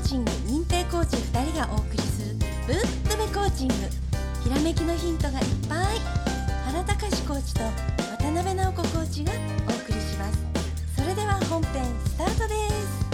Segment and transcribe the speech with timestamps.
[0.00, 2.76] ーチング認定コーチ2人がお送りするぶっ
[3.08, 3.74] とべコーチング。
[4.42, 5.78] ひらめきのヒントがいっぱい。
[6.64, 7.60] 原隆コーチと
[8.16, 9.32] 渡辺直子コーチが
[9.68, 10.38] お送りします。
[10.96, 13.04] それでは本編スタートです。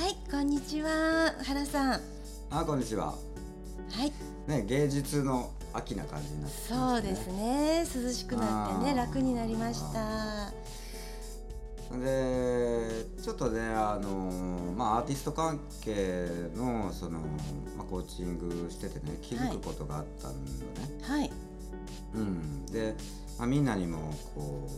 [0.00, 2.00] はいこんにちは原さん。
[2.50, 3.06] あこんにちは。
[3.06, 3.14] は
[4.04, 4.12] い。
[4.48, 6.62] ね芸術の秋な感じになってね。
[6.68, 7.86] そうですね。
[8.04, 10.50] 涼しくなってね楽になりました
[11.90, 17.20] でちょっとねあのまあアーティスト関係のその、
[17.76, 21.30] まあ、コーチングしててね気づくことがあったんだね、はい。
[22.14, 22.66] うん。
[22.66, 22.94] で、
[23.38, 24.68] まあ、みんなにもこ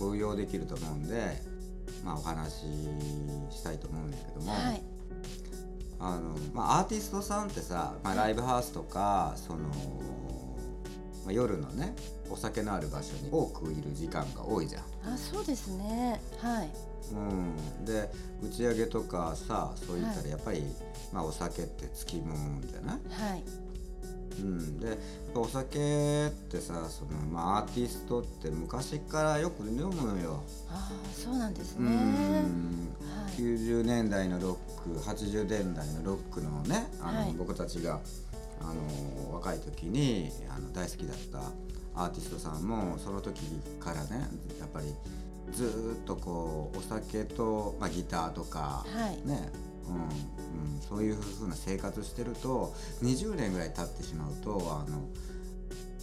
[0.00, 1.42] う応用できると思うんで
[2.04, 2.66] まあお話し
[3.50, 4.82] したいと思うんだけども、はい。
[6.04, 9.70] あのまあ、アーティストさんってさ、まあ、ライブハウスとかその、
[11.24, 11.94] まあ、夜のね
[12.30, 14.82] お酒のある場所に多くいる時間が多いじゃん。
[15.14, 16.20] あそうですね。
[16.38, 16.70] はい。
[17.12, 18.10] うん、で
[18.42, 20.24] 打ち上げとかさそういったはい。
[20.24, 20.64] らやっぱり、
[21.12, 23.44] まあ、お酒ってつきもんじゃない、はい。
[24.40, 24.98] うん、で
[25.34, 30.42] お酒ってさその、まあ、アーティストって昔からよく飲むのよ。
[30.70, 31.92] ああそうなんですうねん。
[31.92, 33.40] はい。
[33.40, 37.34] 90年代のロック80年代のロックのねあの、はい。
[37.36, 38.00] 僕たちが
[38.62, 41.40] あの若い時にあの大好きだった
[41.94, 43.40] アーティストさんもその時
[43.80, 44.86] からねやっぱり
[45.52, 49.28] ずーっとこうお酒と、まあ、ギターとか、はい。
[49.28, 49.50] ね
[49.84, 55.08] うんうん、そういう風な生活してると20年ぐらい経ってしまうとあの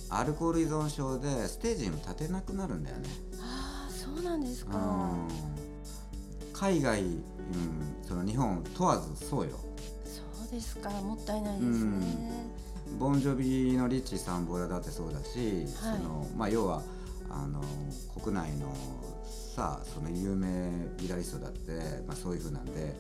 [0.10, 3.10] アルコール依存症でステージにも立てなくなるんだよね。
[3.42, 4.76] ああそうなんですか。
[4.76, 5.28] うん。
[6.52, 7.22] 海外、うん、
[8.06, 9.58] その日本問わずそうよ
[10.52, 12.06] ですかもったいないですね。
[13.00, 15.98] ボンジョビのリッチー・サンボラだってそうだし、はい。
[15.98, 16.82] そのまあ、要は
[17.30, 17.62] あの
[18.22, 18.74] 国内の
[19.56, 21.72] さその有名ギタリストだって、
[22.08, 22.96] まあ、そういうふうなんで、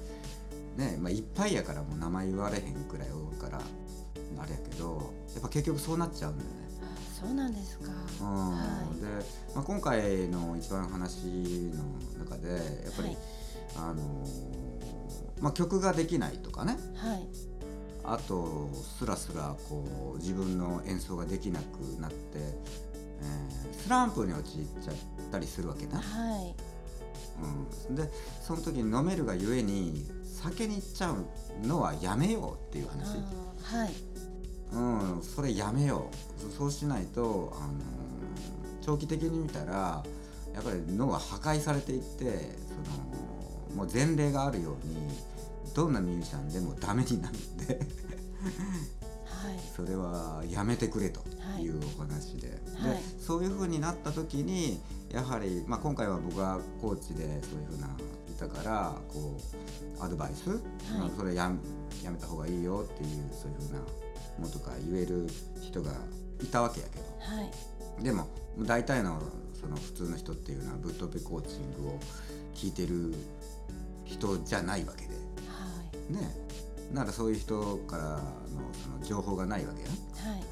[0.78, 6.58] ねまあ、いっぱいやからもう名前言われへんくらい多いからあれやけどやっぱ結局そうなっちゃうんだよね。
[6.81, 7.92] あそうなんですか。
[8.22, 8.52] うん。
[8.52, 8.58] は
[8.96, 9.02] い。
[9.02, 9.08] で、
[9.56, 11.26] まあ、今回の一番話
[11.74, 13.18] の中でやっぱり、はい。
[13.76, 14.26] あの
[15.42, 16.78] まあ、曲ができないとかね。
[16.96, 17.28] はい。
[18.04, 24.44] あとスラスラこう自分の演奏ができなくなって、えースランプに陥っ
[24.84, 24.96] ちゃっ
[25.32, 26.56] たりするわけな、はい。
[27.90, 28.10] うん、で
[28.42, 33.94] その時に飲めるがゆえに酒に行っちゃうのはやめようっていうあ話、ーはい。
[34.72, 36.52] うん、それやめよう。
[36.52, 37.74] そそうしないと、あの
[38.82, 40.04] 長期的に見たら
[40.54, 43.39] やっぱり脳は破壊されていってその
[43.75, 44.96] もう前例があるように
[45.74, 47.80] どんなミュージシャンでもダメになるんで
[49.40, 49.59] はい。
[49.75, 51.22] それはやめてくれと
[51.59, 51.69] い。
[51.69, 52.97] うお話で,、はい。
[52.97, 54.81] でそういうふうになった時に
[55.12, 59.38] やはり、まあ、今回は僕がコーチでそういうふうないたからこ
[60.00, 60.50] うアドバイス、
[60.97, 61.51] まあそれや
[62.03, 65.28] やめた方がいいよっていうそういうふうなものとか言える
[65.62, 65.91] 人が
[66.41, 67.03] いたわけやけど。
[67.19, 67.44] は
[68.00, 68.03] い。
[68.03, 68.28] でも
[68.59, 69.22] 大体の
[69.59, 72.00] その普通の人っていうのはぶっ飛びコーチングを
[72.56, 73.13] 聞いてる
[74.09, 75.09] 人じゃないわけで。
[75.09, 75.16] は
[76.09, 76.14] い。
[76.14, 76.36] ね。
[76.94, 78.22] ならそういう人からの
[78.74, 79.88] その情報がないわけや。
[79.90, 80.44] はい。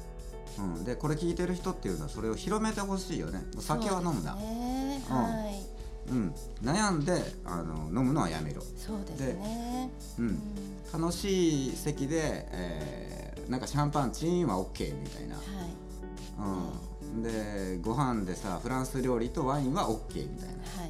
[0.58, 3.44] うん、でこれ聞いてる人っていうのはそれを広めてほしいよね。
[3.58, 4.34] 酒は飲むな。
[4.34, 5.78] ねうんはい。
[6.10, 9.90] うん、悩んであの飲むのはやめろ、そうですね。
[10.18, 10.28] う、うん。
[10.30, 10.42] ん。
[10.90, 15.44] 楽しい席で、えーなんかシャンパンチーンは OK みたいな、はい。
[17.14, 20.87] うん、でご飯でさフランス料理とワインは OK みたいな、はい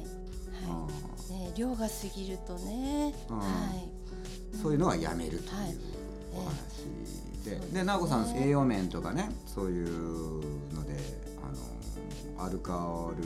[1.59, 3.13] 量が過ぎるとね。
[3.29, 3.39] うん。
[3.39, 3.99] はい。
[4.61, 5.77] そういうのはやめるというはい
[6.33, 6.53] お話
[7.45, 9.87] で、で直子さん栄養面とかねそういう
[10.73, 10.97] ので
[11.41, 13.23] あのアルカール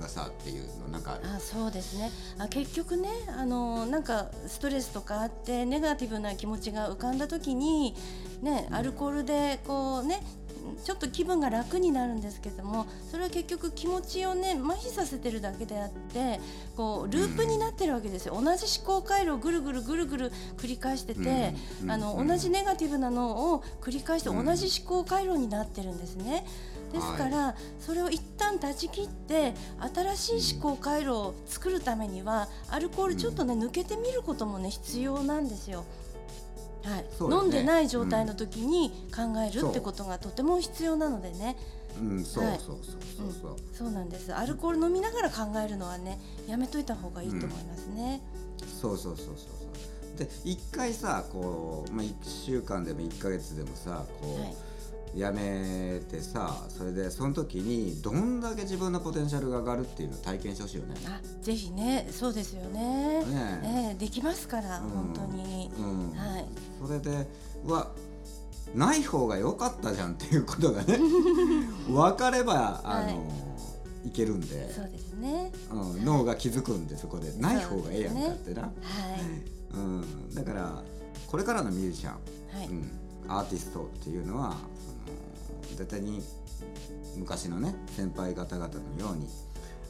[0.00, 2.10] がさっていうのなんかあそうですね。
[2.38, 7.94] あ結局ねあのなんかストレスとかあってネガティブな気持ちが浮かんだ時に、
[8.42, 10.22] ね、アルコールでこうね
[10.84, 16.40] ちょっと気分が楽になるんですけどもそれは結局気持ちをね麻痺させてるだけであって
[16.76, 24.44] こうループになってるわけですよ、同じ思考回路をぐるぐるぐるぐる繰り返してて、うんあのうん同じネガティブなのを繰り返してうん。
[24.44, 26.46] 同じ思考回路になってるんですね。
[26.92, 29.54] ですから、それを一旦断ち切って
[30.16, 35.84] 新しい思考回路を作るためにはアルコールちょっとね、抜けてみることもね必要なんですよ。
[36.84, 37.02] はい。
[37.02, 37.06] ね。
[37.20, 41.56] 飲んでない状態の時に考えるってことがとても必要なのでね、
[42.00, 42.58] うん、そうはい。
[42.58, 44.34] そうそうそうそう、そうなんです。
[44.34, 48.20] アルコール飲みながら考えるのはねやめといた方がいいと思いますね。
[48.80, 49.42] そうそうそうそうそ
[50.16, 50.18] う。
[50.18, 54.54] で一回さこう、まあ、1週間でも1ヶ月でもさこう、はい
[55.14, 60.94] やめてさそれでその時にどんだけ自分のポテンシャルが上がるっていうのを体験してほしいよね。
[61.06, 63.24] あぜひねそうですよね。
[63.24, 63.90] ねえ。
[63.92, 66.10] えできますから、うん本当に、うん。
[66.12, 66.46] はい。
[66.84, 67.26] それで
[67.64, 67.90] うわ
[68.74, 70.98] ない方が良かったじゃんっていうことがね
[71.88, 73.30] 分かればあの、
[74.06, 75.52] い、けるんで、そうですね。
[75.70, 77.32] うん、脳が気づくんでそこで。
[77.34, 78.72] ない方がええやんかってな、はい。
[79.74, 80.82] うん、だから
[81.26, 82.12] これからのミュージシャン、
[82.58, 82.90] はい、うん、
[83.28, 86.22] アーティストっていうのはその絶対に
[87.16, 89.28] 昔のね先輩方々のように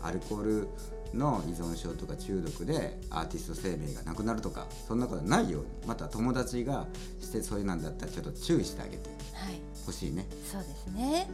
[0.02, 0.68] アルコール
[1.14, 6.86] の依存症とか中毒でアーティスト生命がなくなるとかそんなことないようにまた友達が
[7.20, 10.26] してそういうなんだったらちょっと注意してあげてはい、ほしいね。
[10.44, 11.26] そうですね。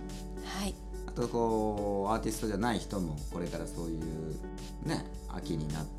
[0.44, 0.74] はい。
[1.06, 4.00] あとこうアーティストじゃない人もこれからそういう
[4.88, 5.90] ね秋になって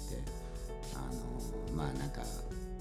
[0.95, 2.21] あのまあなんか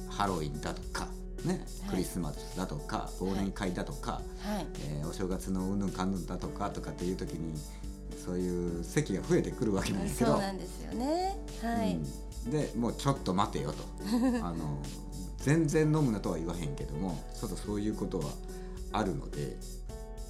[0.08, 1.08] ハロウィンだとか
[1.44, 1.90] ね、はい。
[1.90, 4.66] クリスマスだとか忘年会だとか、はい。
[4.90, 7.58] えーお正月のうんぬんかんぬんだとかとかっていう時に
[8.24, 11.36] そういう席が増えてくるわけなんですけそうど、なんですよね。
[11.62, 11.94] はい、
[12.46, 12.50] うん。
[12.50, 13.84] でもうちょっと待てよと。
[14.44, 14.78] あの
[15.38, 18.24] 全然飲むなとは言わへんけどもちょっとそういうことは
[18.92, 19.56] あるので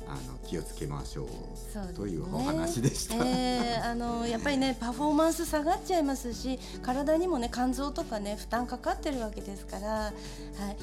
[0.09, 1.93] あの気をつけましょうね。
[1.95, 3.17] というお話でした。
[3.17, 10.13] えーあのやっぱりね パフォーマンス下がっちゃいますし体にもね肝臓とかね負担かかってるわけですから、は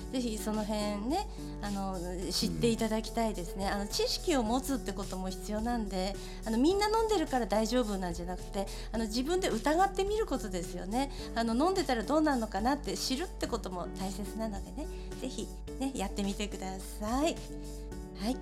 [0.09, 0.77] い、ぜひその辺
[1.07, 1.27] ね
[1.61, 1.99] あの
[2.31, 11.11] 知っていただきたいですね、あの知識を持つってことも必要なんであのみんな飲んでるから大丈夫なんじゃなくてあの自分で疑ってみることですよね。
[11.35, 14.87] あの飲んでたらどうなるのかなって知るってことも大切なのでね
[15.21, 15.47] ぜひ
[15.79, 16.67] ねやってみてくだ
[16.99, 17.35] さい。
[18.19, 18.37] はい、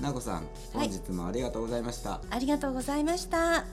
[0.00, 3.64] なこさん本日もありがとうございました、はい、ありがとうございました。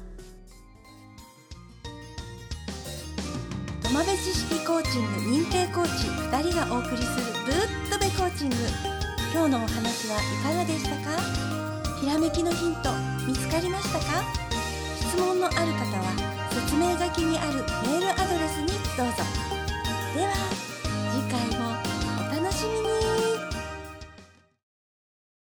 [3.84, 7.56] 土間知識コーチング認定コーチ2人がお送りするぶっ
[7.90, 8.56] とべコーチング。
[9.34, 11.22] 今日のお話はいかがでしたか？
[12.02, 12.90] ひらめきのヒント
[13.26, 14.24] 見つかりましたか？
[15.00, 15.62] 質問のある方
[16.02, 16.12] は
[16.52, 18.68] 説明書きにあるメールアドレスに
[18.98, 19.14] どうぞ。
[20.16, 20.34] では
[21.14, 21.75] 次回も。